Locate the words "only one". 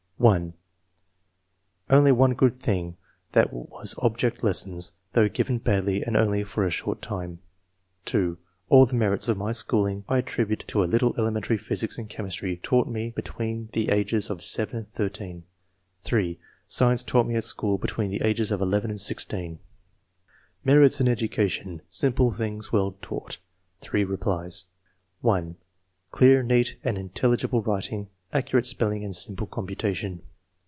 1.89-2.35